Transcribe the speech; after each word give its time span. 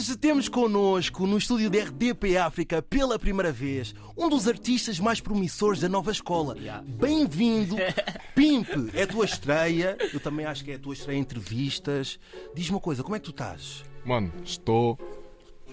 Hoje 0.00 0.16
temos 0.16 0.48
connosco, 0.48 1.26
no 1.26 1.36
estúdio 1.36 1.68
da 1.68 1.78
RDP 1.78 2.38
África, 2.38 2.80
pela 2.80 3.18
primeira 3.18 3.52
vez, 3.52 3.94
um 4.16 4.30
dos 4.30 4.48
artistas 4.48 4.98
mais 4.98 5.20
promissores 5.20 5.78
da 5.80 5.90
nova 5.90 6.10
escola. 6.10 6.56
Bem-vindo, 6.98 7.76
Pimp! 8.34 8.66
É 8.94 9.02
a 9.02 9.06
tua 9.06 9.26
estreia, 9.26 9.98
eu 10.10 10.18
também 10.18 10.46
acho 10.46 10.64
que 10.64 10.70
é 10.72 10.76
a 10.76 10.78
tua 10.78 10.94
estreia 10.94 11.18
em 11.18 11.20
entrevistas. 11.20 12.18
Diz-me 12.54 12.76
uma 12.76 12.80
coisa, 12.80 13.02
como 13.02 13.14
é 13.14 13.18
que 13.18 13.26
tu 13.26 13.30
estás? 13.30 13.84
Mano, 14.02 14.32
estou 14.42 14.98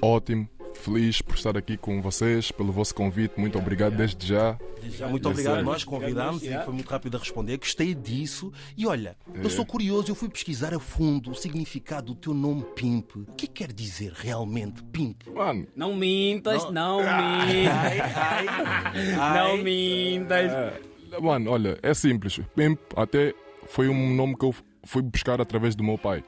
ótimo, 0.01 0.49
feliz 0.73 1.21
por 1.21 1.35
estar 1.35 1.55
aqui 1.55 1.77
com 1.77 2.01
vocês, 2.01 2.51
pelo 2.51 2.73
vosso 2.73 2.93
convite. 2.93 3.39
Muito 3.39 3.57
obrigado 3.57 3.95
desde 3.95 4.27
já. 4.27 4.59
Já, 4.89 5.07
muito 5.07 5.29
obrigado, 5.29 5.63
nós 5.63 5.83
convidámos 5.83 6.43
e 6.43 6.57
foi 6.63 6.73
muito 6.73 6.89
rápido 6.89 7.15
a 7.17 7.19
responder. 7.19 7.57
Gostei 7.57 7.93
disso. 7.93 8.51
E 8.75 8.85
olha, 8.87 9.15
eu 9.33 9.49
sou 9.49 9.65
curioso, 9.65 10.11
eu 10.11 10.15
fui 10.15 10.29
pesquisar 10.29 10.73
a 10.73 10.79
fundo 10.79 11.31
o 11.31 11.35
significado 11.35 12.13
do 12.13 12.15
teu 12.15 12.33
nome 12.33 12.63
Pimp. 12.75 13.15
O 13.15 13.25
que 13.35 13.47
quer 13.47 13.71
dizer 13.71 14.11
realmente 14.13 14.83
Pimp? 14.85 15.27
Mano, 15.33 15.67
Não 15.75 15.95
mintas, 15.95 16.69
não, 16.71 16.99
Ai, 17.01 17.47
mintas. 17.47 19.17
Não 19.35 19.57
mintas. 19.57 20.51
é, 20.51 21.19
mano, 21.21 21.51
olha, 21.51 21.77
é 21.81 21.93
simples. 21.93 22.39
Pimp 22.55 22.79
até 22.95 23.33
foi 23.67 23.89
um 23.89 24.13
nome 24.13 24.35
que 24.37 24.45
eu 24.45 24.53
fui 24.83 25.01
buscar 25.01 25.41
através 25.41 25.75
do 25.75 25.83
meu 25.83 25.97
pai. 25.97 26.23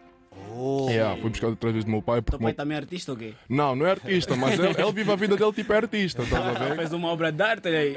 Oh. 0.62 0.90
Yeah, 0.90 1.16
fui 1.22 1.30
buscar 1.30 1.48
através 1.48 1.86
do 1.86 1.92
meu 1.92 2.02
pai. 2.02 2.22
Porque 2.22 2.32
Teu 2.38 2.40
pai 2.40 2.52
meu- 2.52 2.56
também 2.56 2.76
é 2.76 2.80
artista 2.82 3.12
ou 3.14 3.18
quê? 3.18 3.34
Não, 3.48 3.76
não 3.76 3.86
é 3.88 3.92
artista, 3.92 4.36
mas 4.36 4.60
ele, 4.60 4.68
ele 4.78 4.92
vive 4.92 5.12
a 5.12 5.16
vida 5.16 5.38
dele 5.38 5.54
tipo 5.54 5.72
é 5.72 5.78
artista, 5.78 6.22
estás 6.22 6.46
a 6.46 6.52
ver? 6.52 6.76
Fez 6.78 6.92
uma 6.92 7.08
obra 7.08 7.32
de 7.32 7.42
arte 7.42 7.68
aí. 7.70 7.94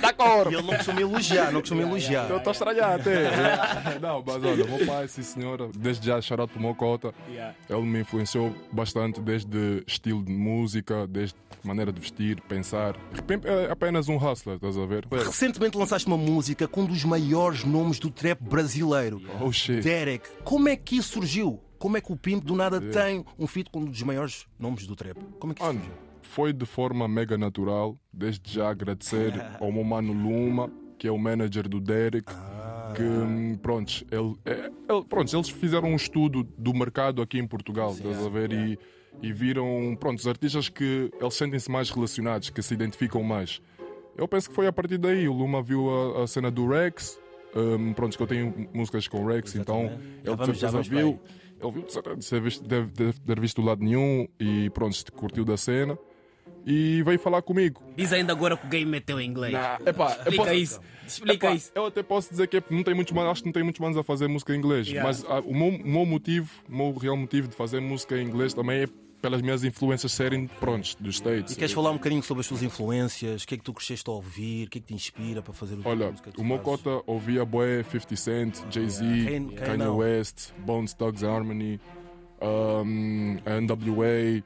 Da 0.00 0.12
cor. 0.12 0.52
E 0.52 0.54
ele 0.54 0.62
não 0.62 0.76
costuma 0.76 1.00
elogiar, 1.00 1.50
não 1.50 1.60
costuma 1.60 1.82
elogiar. 1.82 2.30
Eu 2.30 2.36
estou 2.36 2.50
a 2.50 2.52
estranhar 2.52 3.00
até. 3.00 3.98
Não, 4.00 4.22
mas 4.24 4.36
olha, 4.44 4.64
meu 4.64 4.86
pai, 4.86 5.08
sim 5.08 5.22
senhora, 5.22 5.68
desde 5.76 6.06
já, 6.06 6.20
pro 6.46 6.60
meu 6.60 6.74
cota. 6.74 7.12
Yeah. 7.28 7.54
Ele 7.68 7.82
me 7.82 8.00
influenciou 8.00 8.54
bastante 8.70 9.20
desde 9.20 9.82
estilo 9.86 10.22
de 10.22 10.32
música, 10.32 11.06
desde 11.06 11.34
maneira 11.64 11.92
de 11.92 12.00
vestir, 12.00 12.40
pensar. 12.42 12.96
Pimp 13.26 13.44
é 13.44 13.70
apenas 13.70 14.08
um 14.08 14.16
hustler, 14.16 14.56
estás 14.56 14.76
a 14.76 14.86
ver? 14.86 15.06
Recentemente 15.10 15.76
lançaste 15.76 16.06
uma 16.06 16.16
música 16.16 16.66
com 16.68 16.82
um 16.82 16.86
dos 16.86 17.04
maiores 17.04 17.64
nomes 17.64 17.98
do 17.98 18.10
trap 18.10 18.40
brasileiro, 18.42 19.20
Oh 19.40 19.50
shit. 19.52 19.80
Derek. 19.82 20.26
Como 20.44 20.68
é 20.68 20.76
que 20.76 20.96
isso 20.96 21.14
surgiu? 21.14 21.60
Como 21.78 21.96
é 21.96 22.00
que 22.00 22.10
o 22.12 22.16
Pimp 22.16 22.42
do 22.44 22.54
nada 22.56 22.80
tem 22.80 23.24
um 23.38 23.46
feat 23.46 23.70
com 23.70 23.80
um 23.80 23.84
dos 23.84 24.02
maiores 24.02 24.46
nomes 24.58 24.86
do 24.86 24.96
trap? 24.96 25.18
Como 25.38 25.52
é 25.52 25.54
que 25.54 25.62
isso 25.62 25.72
surgiu? 25.72 25.92
foi 26.22 26.52
de 26.52 26.66
forma 26.66 27.06
mega 27.06 27.38
natural. 27.38 27.96
Desde 28.12 28.52
já 28.54 28.70
agradecer 28.70 29.32
ao 29.60 29.70
meu 29.70 29.84
mano 29.84 30.12
Luma, 30.12 30.70
que 30.98 31.06
é 31.06 31.10
o 31.12 31.18
manager 31.18 31.68
do 31.68 31.80
Derek. 31.80 32.32
Que, 32.94 33.02
hum, 33.02 33.56
pronto, 33.60 34.04
ele, 34.10 34.34
é- 34.44 34.70
ele- 34.88 35.04
pronto, 35.08 35.36
eles 35.36 35.48
fizeram 35.50 35.90
um 35.90 35.96
estudo 35.96 36.42
do 36.56 36.72
mercado 36.72 37.20
aqui 37.20 37.38
em 37.38 37.46
Portugal, 37.46 37.92
estás 37.92 38.24
a 38.24 38.28
ver? 38.28 38.52
E, 38.52 38.78
e 39.22 39.32
viram, 39.32 39.96
pronto, 39.98 40.18
os 40.18 40.26
artistas 40.26 40.68
que 40.68 41.10
eles 41.20 41.34
sentem-se 41.34 41.70
mais 41.70 41.90
relacionados, 41.90 42.50
que 42.50 42.62
se 42.62 42.74
identificam 42.74 43.22
mais. 43.22 43.60
Eu 44.16 44.26
penso 44.28 44.48
que 44.48 44.54
foi 44.54 44.66
a 44.66 44.72
partir 44.72 44.98
daí. 44.98 45.28
O 45.28 45.32
Luma 45.32 45.62
viu 45.62 45.88
a, 46.18 46.22
a 46.24 46.26
cena 46.26 46.50
do 46.50 46.66
Rex. 46.68 47.18
hum, 47.54 47.92
pronto, 47.92 48.16
que 48.16 48.22
eu 48.22 48.26
tenho 48.26 48.68
músicas 48.72 49.06
com 49.08 49.22
o 49.24 49.26
Rex, 49.28 49.54
então 49.54 49.84
Exatamente. 49.84 50.02
Já 50.24 50.30
ele 50.30 50.36
vamos- 50.36 50.54
de 50.54 50.60
já 50.60 50.70
certeza 50.70 50.96
viu. 50.96 51.20
Ele 51.62 51.72
viu 51.72 51.82
de 51.84 51.92
certeza, 51.92 52.62
deve, 52.64 52.90
deve, 52.92 53.20
ter 53.20 53.40
visto 53.40 53.60
do 53.62 53.66
lado 53.66 53.82
nenhum 53.82 54.28
e 54.38 54.68
pronto, 54.70 55.10
curtiu 55.12 55.42
da 55.44 55.56
cena 55.56 55.98
e 56.66 57.02
veio 57.02 57.18
falar 57.18 57.40
comigo. 57.42 57.80
Diz 57.96 58.12
ainda 58.12 58.32
agora 58.32 58.56
que 58.56 58.66
o 58.66 58.68
game 58.68 58.90
meteu 58.90 59.18
em 59.20 59.26
inglês. 59.28 59.54
epá, 59.86 60.12
eu 60.12 60.18
Explica 60.20 60.36
posso- 60.44 60.54
isso. 60.54 60.80
Explica 61.06 61.46
epá, 61.46 61.54
isso. 61.54 61.72
Eu 61.74 61.86
até 61.86 62.02
posso 62.02 62.28
dizer 62.30 62.46
que 62.48 62.62
não 62.70 62.82
tem 62.82 62.92
muitos 62.94 63.12
manos, 63.14 63.30
acho 63.32 63.42
que 63.42 63.48
não 63.48 63.52
tem 63.52 63.62
muitos 63.62 63.80
manos 63.80 63.96
a 63.96 64.02
fazer 64.02 64.26
música 64.28 64.54
em 64.54 64.58
inglês, 64.58 64.88
Yeah. 64.88 65.06
mas 65.08 65.24
ah, 65.28 65.40
o, 65.40 65.54
meu, 65.54 65.68
o 65.68 65.88
meu 65.88 66.04
motivo, 66.06 66.50
o 66.68 66.76
meu 66.76 66.92
real 66.92 67.16
motivo 67.16 67.48
de 67.48 67.54
fazer 67.56 67.80
música 67.80 68.18
em 68.18 68.26
inglês 68.26 68.52
também 68.52 68.82
é 68.82 68.86
pelas 69.26 69.42
minhas 69.42 69.64
influências 69.64 70.12
serem 70.12 70.46
prontos 70.46 70.94
dos 70.94 71.16
States. 71.16 71.52
E 71.52 71.56
queres 71.56 71.72
falar 71.72 71.90
um 71.90 71.94
bocadinho 71.94 72.22
sobre 72.22 72.42
as 72.42 72.46
tuas 72.46 72.62
influências? 72.62 73.42
O 73.42 73.46
que 73.48 73.56
é 73.56 73.58
que 73.58 73.64
tu 73.64 73.72
cresceste 73.74 74.08
a 74.08 74.12
ouvir? 74.12 74.68
O 74.68 74.70
que 74.70 74.78
é 74.78 74.80
que 74.80 74.86
te 74.86 74.94
inspira 74.94 75.42
para 75.42 75.52
fazer 75.52 75.74
o 75.74 75.78
tipo 75.78 75.88
Olha, 75.88 76.14
o 76.38 76.44
meu 76.44 76.58
fazes? 76.58 76.82
cota 76.82 77.02
ouvia 77.08 77.44
Boé, 77.44 77.82
50 77.82 78.14
Cent, 78.16 78.54
Jay-Z, 78.70 79.04
Yeah. 79.04 79.66
Kanye? 79.66 79.88
West, 79.88 80.52
Bones 80.64 80.94
Thugs 80.94 81.24
Harmony, 81.24 81.80
um, 82.40 83.36
NWA. 83.44 84.44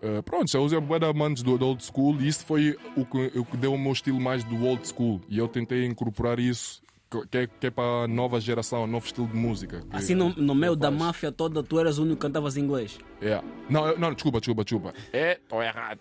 Uh, 0.00 0.22
pronto, 0.22 0.56
eu 0.56 0.62
usei 0.62 0.78
bué 0.80 1.00
de 1.00 1.06
amantes 1.06 1.42
do, 1.42 1.58
do 1.58 1.66
old 1.66 1.84
school 1.84 2.20
e 2.20 2.28
isso 2.28 2.44
foi 2.46 2.76
o 2.96 3.04
que, 3.04 3.38
o 3.38 3.44
que 3.44 3.56
deu 3.56 3.74
o 3.74 3.78
meu 3.78 3.92
estilo 3.92 4.20
mais 4.20 4.44
do 4.44 4.64
old 4.64 4.86
school. 4.86 5.20
E 5.28 5.36
eu 5.38 5.48
tentei 5.48 5.84
incorporar 5.84 6.38
isso, 6.38 6.80
que- 7.20 7.26
que 7.28 7.38
é, 7.38 7.46
que 7.46 7.66
é 7.66 7.70
para 7.70 8.04
a 8.04 8.08
nova 8.08 8.40
geração, 8.40 8.86
novo 8.86 9.04
estilo 9.06 9.26
de 9.28 9.36
música. 9.36 9.80
que- 9.82 9.96
Assim 9.96 10.14
no, 10.14 10.30
no 10.30 10.54
meio 10.54 10.74
da 10.74 10.90
máfia 10.90 11.30
toda, 11.30 11.62
tu 11.62 11.78
eras 11.78 11.98
o 11.98 12.02
único 12.02 12.16
que 12.16 12.22
cantavas 12.26 12.56
inglês. 12.56 12.98
Yeah. 13.20 13.46
Não, 13.68 13.86
eu- 13.86 13.98
não, 13.98 14.12
desculpa, 14.14 14.40
desculpa, 14.40 14.64
desculpa. 14.64 14.94
É, 15.12 15.32
estou 15.32 15.62
errado. 15.62 16.00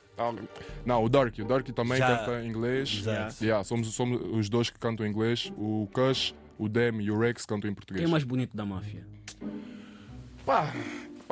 Não, 0.86 1.04
o 1.04 1.10
Darky, 1.10 1.42
o 1.42 1.46
Darky 1.46 1.72
também 1.74 1.98
Já- 1.98 2.18
canta 2.20 2.42
em 2.44 2.48
inglês. 2.50 2.98
Exato. 3.02 3.44
Yeah, 3.44 3.64
somos, 3.64 3.88
somos 3.94 4.20
os 4.38 4.50
dois 4.50 4.70
que 4.70 4.80
cantam 4.80 5.06
em 5.06 5.10
inglês. 5.10 5.52
O 5.58 5.88
Kush, 5.94 6.34
o 6.58 6.70
Dem 6.70 7.02
e 7.02 7.12
o 7.12 7.20
Rex 7.20 7.46
cantam 7.46 7.70
em 7.70 7.74
português. 7.74 8.02
Quem 8.04 8.08
é 8.08 8.12
mais 8.12 8.24
bonito 8.24 8.56
da 8.56 8.66
máfia? 8.66 9.06
Pá, 10.46 10.74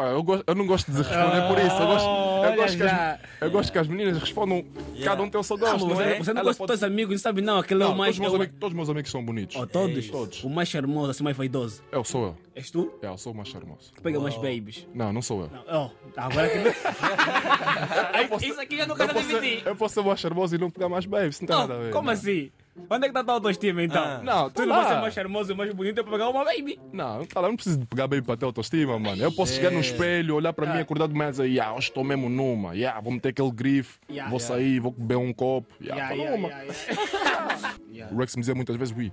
pá, 0.02 0.08
eu, 0.10 0.24
gosto- 0.24 0.44
eu 0.48 0.56
não 0.56 0.66
gosto 0.66 0.92
de 0.92 0.98
responder 0.98 1.48
por 1.48 1.58
isso. 1.58 1.76
Eu 1.82 1.88
gosto, 1.88 2.06
eu 2.08 2.12
olha 2.14 2.56
gosto, 2.56 2.78
que, 2.78 2.84
as, 2.84 3.20
eu 3.42 3.52
gosto 3.52 3.72
que 3.72 3.78
as 3.80 3.88
meninas 3.88 4.18
respondam. 4.20 4.66
Cada 5.04 5.22
um 5.24 5.30
tem 5.30 5.40
o 5.40 5.44
seu 5.44 5.56
Ah, 5.58 5.60
gosto. 5.60 5.88
mas 5.88 5.98
não 5.98 6.02
é? 6.02 6.10
você, 6.14 6.18
você 6.24 6.34
não 6.34 6.42
Ela 6.42 6.50
gosta 6.50 6.64
dos 6.68 6.80
teus 6.80 6.84
amigos, 6.84 7.12
não 7.14 7.20
sabe 7.20 7.42
não, 7.42 7.58
aquele 7.60 7.84
é 7.84 7.86
Não, 7.86 7.94
o 7.94 7.98
mais... 7.98 8.16
todos, 8.16 8.20
meus 8.20 8.34
é 8.34 8.36
amigos, 8.38 8.56
todos 8.60 8.76
meus 8.76 8.90
amigos 8.90 9.12
são 9.12 9.24
bonitos. 9.26 9.56
Oh, 9.58 9.68
todos? 9.68 10.08
Todos. 10.10 10.44
O 10.44 10.50
mais 10.50 10.70
charmoso, 10.70 11.12
assim 11.12 11.24
mais 11.24 11.36
vaidoso. 11.36 11.84
Eu 11.92 12.04
sou 12.04 12.26
eu. 12.28 12.38
És 12.56 12.72
tu? 12.72 12.92
É, 13.02 13.08
eu 13.08 13.18
sou 13.18 13.34
o 13.34 13.36
mais 13.36 13.50
charmoso. 13.50 13.92
Que 13.94 14.02
pega 14.02 14.20
mais 14.20 14.36
babies. 14.36 14.88
Não, 14.94 15.12
não 15.14 15.22
sou 15.22 15.42
eu. 15.42 15.52
Oh, 15.72 15.90
agora 16.18 16.50
que 16.50 16.58
não... 16.60 16.72
Isso 18.42 18.60
aqui 18.62 18.78
eu 18.80 18.96
ser, 18.96 19.04
admiti. 19.04 19.64
eu 19.66 19.76
posso 19.76 19.94
ser 19.96 20.04
mais 20.04 20.20
charmoso 20.20 20.56
e 20.56 20.58
não 20.58 20.70
pegar 20.70 20.90
mais 20.90 21.06
babes, 21.06 21.36
isso 21.36 21.44
não 21.44 21.48
tem 21.48 21.58
nada 21.58 21.74
a 21.74 21.78
Não, 21.78 21.84
ver. 21.86 21.92
como 21.92 22.06
não. 22.08 22.14
assim? 22.14 22.52
Onde 22.90 23.06
é 23.06 23.08
que 23.08 23.08
está 23.08 23.20
a 23.22 23.24
tua 23.24 23.34
autoestima 23.36 23.84
então? 23.84 24.04
Ah. 24.04 24.22
Não, 24.24 24.50
Tu 24.50 24.56
tá 24.56 24.66
não 24.66 24.76
vai 24.76 24.88
ser 24.88 25.02
mais 25.02 25.14
charmoso 25.14 25.52
e 25.52 25.56
mais 25.56 25.74
bonito 25.74 26.04
para 26.04 26.12
pegar 26.12 26.30
uma 26.30 26.44
baby. 26.46 26.80
Não, 26.94 27.26
tá 27.26 27.40
lá, 27.40 27.48
não 27.48 27.56
preciso 27.56 27.80
de 27.80 27.86
pegar 27.86 28.08
baby 28.08 28.22
para 28.22 28.38
ter 28.38 28.46
autoestima, 28.46 28.98
mano. 29.00 29.22
Eu 29.22 29.32
posso 29.32 29.54
chegar 29.54 29.72
no 29.72 29.80
espelho, 29.80 30.36
olhar 30.36 30.54
para 30.54 30.72
mim, 30.74 30.80
acordar 30.80 31.08
de 31.08 31.14
manhã 31.14 31.30
e 31.30 31.32
dizer, 31.32 31.46
yeah, 31.48 31.74
hoje 31.76 31.88
estou 31.90 32.04
mesmo 32.04 32.30
numa, 32.30 32.74
yeah, 32.76 33.00
vou 33.02 33.12
meter 33.14 33.30
aquele 33.30 33.52
grife, 33.52 34.00
Yeah. 34.10 34.30
vou 34.30 34.40
sair, 34.40 34.80
vou 34.80 34.92
beber 34.92 35.18
um 35.18 35.32
copo, 35.34 35.68
yeah, 35.82 36.12
Yeah, 36.12 36.16
tô 36.16 36.22
yeah, 36.22 36.38
numa. 36.38 36.50
yeah, 36.50 37.76
yeah. 37.92 38.16
O 38.16 38.18
Rex 38.20 38.36
me 38.36 38.42
dizia 38.42 38.56
muitas 38.56 38.76
vezes, 38.76 38.96
Ui, 38.96 39.12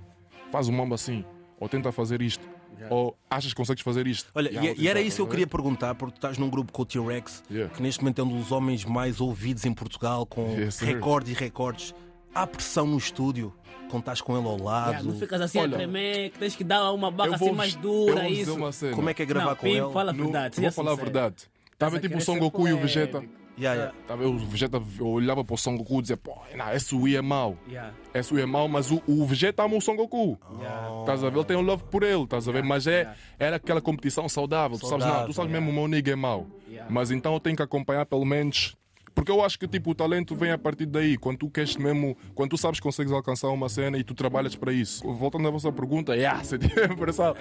faz 0.51 0.67
um 0.67 0.71
mambo 0.73 0.93
assim, 0.95 1.23
ou 1.59 1.67
tenta 1.69 1.91
fazer 1.91 2.21
isto, 2.21 2.47
ou 2.89 3.17
achas 3.29 3.51
que 3.53 3.57
consegues 3.57 3.83
fazer 3.83 4.07
isto. 4.07 4.29
Olha, 4.35 4.49
Yeah, 4.49 4.73
e, 4.79 4.83
e 4.83 4.87
era 4.87 5.01
isso 5.01 5.17
que 5.17 5.21
eu 5.21 5.25
tá 5.25 5.31
queria 5.31 5.47
perguntar, 5.47 5.95
porque 5.95 6.13
tu 6.13 6.17
estás 6.17 6.37
num 6.37 6.49
grupo 6.49 6.71
com 6.71 6.81
o 6.81 6.85
T-Rex, 6.85 7.43
Yeah. 7.49 7.73
que 7.73 7.81
neste 7.81 8.01
momento 8.01 8.21
é 8.21 8.23
um 8.23 8.37
dos 8.39 8.51
homens 8.51 8.83
mais 8.85 9.19
ouvidos 9.21 9.65
em 9.65 9.73
Portugal, 9.73 10.25
com 10.25 10.47
Yes, 10.57 10.79
recordes 10.79 11.31
e 11.31 11.35
recordes. 11.39 11.93
Há 12.33 12.45
pressão 12.45 12.85
no 12.85 12.97
estúdio, 12.97 13.53
quando 13.89 14.01
estás 14.01 14.21
com 14.21 14.37
ele 14.37 14.47
ao 14.47 14.57
lado. 14.61 14.89
Yeah, 14.91 15.03
não 15.09 15.17
ficas 15.19 15.41
assim 15.41 15.59
Olha, 15.59 15.75
a 15.75 15.77
tremer, 15.77 16.29
que 16.31 16.39
tens 16.39 16.55
que 16.55 16.63
dar 16.63 16.91
uma 16.91 17.09
barra 17.09 17.35
assim 17.35 17.51
mais 17.51 17.73
eu 17.75 17.81
dura, 17.81 18.13
vou 18.21 18.29
dizer 18.29 18.41
isso. 18.41 18.53
uma 18.55 18.71
cena. 18.71 18.95
Como 18.95 19.09
é 19.09 19.13
que 19.13 19.23
é 19.23 19.25
gravar 19.25 19.49
Não, 19.51 19.55
com 19.55 19.63
Pim, 19.67 19.77
ele? 19.77 19.91
fala 19.93 20.11
a 20.11 20.13
No- 20.13 20.23
verdade. 20.25 20.55
seja 20.55 20.67
vou 20.69 20.75
falar 20.75 20.91
a 20.91 20.95
verdade. 20.95 21.35
Estava 21.73 21.99
tipo 21.99 22.17
o 22.17 22.21
Son 22.21 22.37
Goku 22.39 22.67
e 22.67 22.73
o 22.73 22.77
Vegeta. 22.77 23.23
Yeah, 23.59 23.91
yeah. 24.07 24.27
O 24.27 24.37
Vegeta, 24.37 24.79
eu 24.99 25.07
olhava 25.07 25.43
para 25.43 25.55
o 25.55 25.57
Son 25.57 25.75
Goku 25.77 25.97
e 25.97 26.01
dizia, 26.03 26.17
pô, 26.17 26.37
não, 26.55 26.71
esse 26.73 26.93
Wii 26.93 27.15
é 27.15 27.21
mau. 27.23 27.57
Yeah, 27.67 27.91
Esse 28.13 28.31
Wii 28.31 28.43
é 28.43 28.45
mau, 28.45 28.67
mas 28.67 28.91
o, 28.91 29.01
o 29.07 29.25
Vegeta 29.25 29.63
ama 29.63 29.75
o 29.77 29.81
Son 29.81 29.95
Goku. 29.95 30.37
yeah. 30.59 30.99
Estás 30.99 31.23
a 31.23 31.29
ver? 31.31 31.37
Ele 31.37 31.45
tem 31.45 31.57
um 31.57 31.61
love 31.61 31.83
por 31.89 32.03
ele, 32.03 32.21
estás 32.23 32.47
a 32.47 32.51
ver? 32.51 32.63
Mas 32.63 32.85
é, 32.85 32.91
yeah. 32.99 33.17
era 33.39 33.55
aquela 33.55 33.81
competição 33.81 34.29
saudável. 34.29 34.77
Tu 34.77 34.85
sabes, 34.85 34.99
não, 34.99 35.07
Saudável, 35.11 35.25
tu 35.27 35.33
sabes 35.33 35.49
yeah. 35.51 35.65
mesmo 35.65 35.71
o 35.71 35.81
meu 35.81 35.87
nigga 35.87 36.11
é 36.11 36.15
mau. 36.15 36.45
Yeah. 36.69 36.87
Mas 36.93 37.09
então 37.09 37.33
eu 37.33 37.39
tenho 37.39 37.55
que 37.55 37.63
acompanhar 37.63 38.05
pelo 38.05 38.25
menos. 38.25 38.75
Porque 39.17 39.31
eu 39.31 39.43
acho 39.43 39.57
que 39.57 39.67
tipo, 39.67 39.89
o 39.89 39.95
talento 39.95 40.35
vem 40.35 40.51
a 40.51 40.59
partir 40.59 40.85
daí. 40.85 41.17
Quando 41.17 41.39
tu 41.39 41.49
queres 41.49 41.75
mesmo, 41.75 42.15
quando 42.35 42.51
tu 42.51 42.57
sabes 42.57 42.79
que 42.79 42.83
consegues 42.83 43.11
alcançar 43.11 43.47
uma 43.47 43.67
cena 43.67 43.97
e 43.97 44.03
tu 44.03 44.13
trabalhas 44.13 44.55
para 44.55 44.71
isso. 44.71 45.11
Voltando 45.11 45.47
à 45.47 45.49
vossa 45.49 45.71
pergunta, 45.71 46.13
yeah, 46.15 46.43
senti 46.43 46.67
a 46.79 46.95
pressão. 46.95 47.33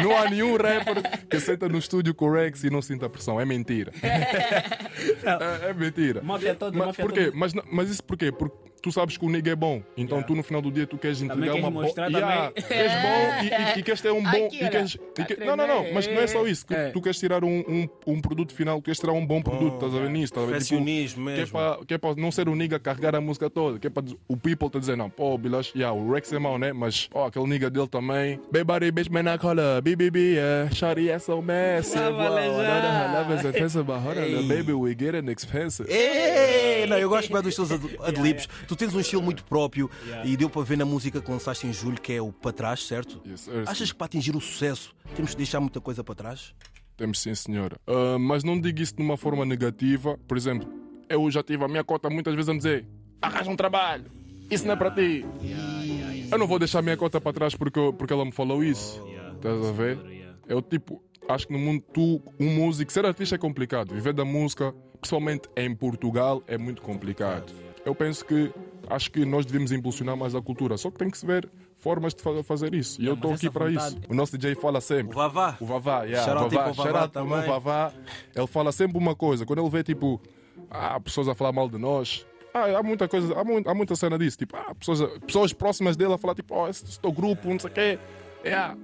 Não 0.00 0.16
há 0.16 0.30
nenhum 0.30 0.52
rapper 0.52 1.26
que 1.28 1.40
senta 1.40 1.68
no 1.68 1.76
estúdio 1.76 2.14
com 2.14 2.26
o 2.26 2.32
Rex 2.32 2.62
e 2.62 2.70
não 2.70 2.80
sinta 2.80 3.08
pressão. 3.08 3.40
É 3.40 3.44
mentira. 3.44 3.90
é, 4.00 5.70
é 5.70 5.74
mentira. 5.74 6.22
Máfia 6.22 6.54
toda, 6.54 6.78
mas, 6.78 6.86
máfia 6.86 7.04
porquê? 7.04 7.32
Mas, 7.34 7.52
mas 7.68 7.90
isso 7.90 8.04
porquê? 8.04 8.30
Porque 8.30 8.56
tu 8.82 8.90
sabes 8.92 9.16
que 9.16 9.24
o 9.24 9.28
nigga 9.30 9.50
é 9.52 9.56
bom. 9.56 9.82
Então 9.96 10.18
Yeah. 10.18 10.26
tu 10.26 10.34
no 10.34 10.42
final 10.42 10.60
do 10.62 10.70
dia 10.70 10.86
tu 10.86 10.96
queres 10.98 11.20
entregar 11.22 11.46
queres 11.52 11.60
uma 11.62 11.70
boa. 11.70 11.84
mostrar 11.84 12.08
Yeah, 12.10 12.52
és 12.70 12.92
bom 12.92 13.44
e, 13.44 13.76
e, 13.76 13.80
e 13.80 13.82
queres 13.82 14.00
ter 14.00 14.12
um 14.12 14.22
bom. 14.22 14.46
Aqui, 14.46 14.64
e 14.64 14.68
queres, 14.68 14.94
e 15.18 15.24
que- 15.24 15.44
não, 15.44 15.56
não, 15.56 15.66
não, 15.66 15.92
mas 15.92 16.06
não 16.06 16.14
é 16.20 16.26
só 16.26 16.46
isso. 16.46 16.66
Que 16.66 16.74
É. 16.74 16.90
Tu 16.90 17.00
queres 17.02 17.18
tirar 17.18 17.44
um, 17.44 17.58
um, 17.68 17.88
um 18.06 18.20
produto 18.20 18.52
final, 18.54 18.78
tu 18.80 18.84
queres 18.84 18.98
tirar 19.00 19.12
um 19.12 19.24
bom 19.26 19.42
produto, 19.42 19.74
estás 19.74 19.94
a 19.94 19.98
ver 20.00 20.10
nisso? 20.10 20.32
Estás 20.32 20.48
a 20.48 20.50
ver? 20.50 20.58
Tipo, 20.58 20.68
Perfeccionismo 20.68 21.24
que 21.26 21.32
é 21.32 21.36
mesmo. 21.36 21.52
para 21.58 21.84
que 21.84 21.94
é 21.94 21.98
para 21.98 22.14
não 22.16 22.30
ser 22.30 22.48
o 22.48 22.54
nigga 22.54 22.76
a 22.76 22.80
carregar 22.80 23.14
a 23.14 23.20
música 23.20 23.48
toda, 23.50 23.78
que 23.78 23.86
é 23.86 23.90
para 23.90 24.04
o 24.28 24.36
people 24.36 24.68
te 24.70 24.78
dizer, 24.80 24.96
não, 24.96 25.08
pô, 25.10 25.36
Bilas, 25.38 25.72
yeah, 25.74 25.92
o 25.96 26.12
Rex 26.12 26.32
é 26.32 26.38
mau, 26.38 26.58
né? 26.58 26.72
Mas, 26.72 27.08
ó, 27.12 27.26
aquele 27.26 27.46
nigga 27.46 27.68
dele 27.70 27.88
também. 27.88 28.40
Baby, 28.52 28.90
bitch, 28.90 29.08
man, 29.10 29.32
I 29.34 29.38
call 29.38 29.58
her 29.58 29.80
BBB, 29.82 30.34
yeah. 30.34 30.70
Shawty, 30.74 31.08
é 31.10 31.18
so 31.18 31.40
massive. 31.42 31.98
Vale 32.12 32.48
wow, 32.48 32.62
já. 32.62 32.78
another 32.78 33.18
love 33.18 33.34
is 33.34 33.44
intensive, 33.56 33.84
but 33.84 33.96
hold 34.00 34.18
on, 34.18 34.22
Ei. 34.22 34.42
baby, 34.48 34.72
we 34.72 34.94
getting 34.94 35.28
expensive. 35.30 35.88
Ei, 35.90 36.67
não, 36.88 36.98
eu 36.98 37.08
gosto 37.08 37.32
bem 37.32 37.42
dos 37.42 37.54
teus 37.54 37.70
ad- 37.70 37.98
adlibs. 38.02 38.48
Tu 38.66 38.74
tens 38.76 38.94
um 38.94 39.00
estilo 39.00 39.22
muito 39.22 39.44
próprio 39.44 39.90
Yeah. 40.06 40.28
e 40.28 40.36
deu 40.36 40.48
para 40.50 40.62
ver 40.62 40.76
na 40.78 40.84
música 40.84 41.20
que 41.20 41.30
lançaste 41.30 41.66
em 41.66 41.72
julho, 41.72 42.00
que 42.00 42.12
é 42.12 42.20
o 42.22 42.32
Para 42.32 42.52
Trás, 42.52 42.84
certo? 42.86 43.20
Yes, 43.26 43.40
sir. 43.42 43.64
Achas 43.66 43.90
que 43.92 43.98
para 43.98 44.06
atingir 44.06 44.34
o 44.36 44.40
sucesso 44.40 44.94
temos 45.14 45.32
que 45.32 45.36
deixar 45.36 45.60
muita 45.60 45.80
coisa 45.80 46.02
para 46.04 46.14
trás? 46.14 46.54
Temos 46.96 47.20
sim, 47.20 47.34
senhora. 47.34 47.76
Ah, 47.86 48.18
mas 48.18 48.42
não 48.44 48.60
digo 48.60 48.80
isso 48.80 48.96
de 48.96 49.02
uma 49.02 49.16
forma 49.16 49.44
negativa. 49.44 50.18
Por 50.26 50.36
exemplo, 50.36 50.68
eu 51.08 51.30
já 51.30 51.42
tive 51.42 51.64
a 51.64 51.68
minha 51.68 51.84
cota 51.84 52.08
muitas 52.10 52.34
vezes 52.34 52.48
a 52.48 52.52
me 52.52 52.58
dizer: 52.58 52.86
arranja 53.22 53.50
um 53.50 53.56
trabalho, 53.56 54.04
isso 54.50 54.66
não 54.66 54.72
é 54.72 54.76
para 54.76 54.90
ti. 54.90 55.24
Eu 56.30 56.38
não 56.38 56.46
vou 56.46 56.58
deixar 56.58 56.80
a 56.80 56.82
minha 56.82 56.96
cota 56.96 57.20
para 57.20 57.32
trás 57.32 57.54
porque, 57.54 57.78
eu- 57.78 57.92
porque 57.92 58.12
ela 58.12 58.24
me 58.24 58.32
falou 58.32 58.62
isso. 58.62 59.02
Estás 59.36 59.64
a 59.66 59.72
ver? 59.72 59.98
Eu 60.48 60.60
tipo, 60.60 61.02
acho 61.28 61.46
que 61.46 61.52
no 61.52 61.58
mundo 61.58 61.82
tu, 61.92 62.22
um 62.40 62.54
músico, 62.54 62.90
ser 62.92 63.04
artista 63.06 63.34
é 63.36 63.38
complicado. 63.38 63.94
Viver 63.94 64.12
da 64.12 64.24
música, 64.24 64.74
principalmente 65.00 65.48
em 65.56 65.74
Portugal, 65.74 66.42
é 66.46 66.56
muito 66.58 66.82
complicado. 66.82 67.52
Eu 67.84 67.94
penso 67.94 68.24
que 68.24 68.52
acho 68.88 69.10
que 69.10 69.24
nós 69.24 69.46
devemos 69.46 69.72
impulsionar 69.72 70.16
mais 70.16 70.34
a 70.34 70.42
cultura, 70.42 70.76
só 70.76 70.90
que 70.90 70.98
tem 70.98 71.08
que 71.10 71.16
se 71.18 71.24
ver 71.26 71.48
formas 71.76 72.12
de 72.14 72.22
fa- 72.22 72.42
fazer 72.42 72.74
isso. 72.74 73.00
E 73.00 73.06
eu 73.06 73.14
estou 73.14 73.32
aqui 73.32 73.48
para 73.50 73.68
vontade- 73.68 73.96
isso. 73.98 74.00
O 74.10 74.14
nosso 74.14 74.36
DJ 74.36 74.54
fala 74.56 74.80
sempre. 74.80 75.12
O 75.12 75.16
Vavá. 75.16 75.56
O 75.60 75.64
Vavá, 75.64 76.02
yeah, 76.04 76.32
o 76.32 76.48
Vavá 76.50 76.74
shout 76.74 76.88
out 76.96 77.12
para 77.12 77.22
o 77.22 77.26
meu 77.26 77.36
também. 77.36 77.50
Vavá. 77.50 77.92
Ele 78.34 78.46
fala 78.46 78.72
sempre 78.72 78.98
uma 78.98 79.14
coisa. 79.14 79.46
Quando 79.46 79.60
ele 79.60 79.70
vê, 79.70 79.82
tipo, 79.82 80.20
ah, 80.70 80.98
pessoas 81.00 81.28
a 81.28 81.34
falar 81.34 81.52
mal 81.52 81.68
de 81.68 81.78
nós. 81.78 82.26
Ah, 82.52 82.78
há 82.78 82.82
muita 82.82 83.06
coisa, 83.06 83.32
há, 83.38 83.44
mu- 83.44 83.62
há 83.64 83.74
muita 83.74 83.94
cena 83.94 84.18
disso. 84.18 84.36
Tipo, 84.36 84.56
ah, 84.56 84.74
pessoas, 84.74 85.18
pessoas 85.20 85.52
próximas 85.52 85.96
dele 85.96 86.12
a 86.14 86.18
falar, 86.18 86.34
tipo, 86.34 86.54
oh, 86.54 86.66
esse, 86.68 86.84
esse 86.84 86.98
teu 87.00 87.12
grupo, 87.12 87.48
não 87.48 87.58
sei 87.58 87.70
o 87.70 87.72
quê. 87.72 87.98
Yeah. 88.44 88.76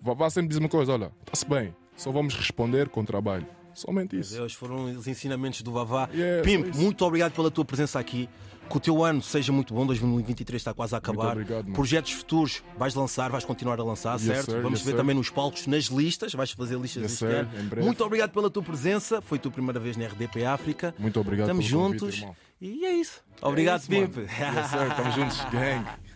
O 0.00 0.04
Vavá 0.06 0.30
sempre 0.30 0.48
diz 0.48 0.56
uma 0.58 0.68
coisa: 0.68 0.92
olha, 0.94 1.12
está-se 1.26 1.46
bem, 1.46 1.74
só 1.96 2.10
vamos 2.10 2.34
responder 2.34 2.88
com 2.88 3.04
trabalho. 3.04 3.46
Somente 3.78 4.18
isso. 4.18 4.34
Deus, 4.34 4.52
foram 4.52 4.84
os 4.84 5.06
ensinamentos 5.06 5.62
do 5.62 5.72
Vavá. 5.72 6.08
Yeah, 6.14 6.42
Pimp, 6.42 6.64
só 6.64 6.70
isso. 6.70 6.80
muito 6.80 7.04
obrigado 7.04 7.32
pela 7.32 7.50
tua 7.50 7.64
presença 7.64 7.98
aqui. 7.98 8.28
Que 8.68 8.76
o 8.76 8.80
teu 8.80 9.02
ano 9.02 9.22
seja 9.22 9.50
muito 9.50 9.72
bom, 9.72 9.86
2023 9.86 10.60
está 10.60 10.74
quase 10.74 10.94
a 10.94 10.98
acabar. 10.98 11.32
obrigado, 11.32 11.62
mano. 11.64 11.74
Projetos 11.74 12.12
futuros 12.12 12.62
vais 12.78 12.94
lançar, 12.94 13.30
vais 13.30 13.42
continuar 13.42 13.80
a 13.80 13.82
lançar, 13.82 14.12
Yes, 14.16 14.24
certo? 14.26 14.50
sir, 14.50 14.60
Vamos 14.60 14.80
yes, 14.80 14.86
ver 14.86 14.90
sir. 14.90 14.96
também 14.98 15.16
nos 15.16 15.30
palcos, 15.30 15.66
nas 15.66 15.84
listas, 15.84 16.34
vais 16.34 16.50
fazer 16.50 16.76
listas 16.78 17.02
Yes, 17.04 17.12
este 17.12 17.18
sir, 17.26 17.34
ano. 17.34 17.82
Muito 17.82 18.04
obrigado 18.04 18.30
pela 18.30 18.50
tua 18.50 18.62
presença, 18.62 19.22
foi 19.22 19.38
a 19.38 19.40
tua 19.40 19.50
primeira 19.52 19.80
vez 19.80 19.96
na 19.96 20.04
RDP 20.06 20.44
África. 20.44 20.94
Muito 20.98 21.18
obrigado 21.18 21.46
Estamos 21.46 21.70
convite, 21.70 22.00
juntos 22.00 22.18
irmão. 22.18 22.36
e 22.60 22.84
é 22.84 22.92
isso. 22.92 23.22
Obrigado, 23.40 23.76
É 23.76 23.80
isso. 23.80 23.88
Pimp. 23.88 24.16
Yes, 24.18 24.70
sir, 24.70 24.86
Estamos 24.90 25.14
juntos, 25.14 25.38
gang. 25.50 25.86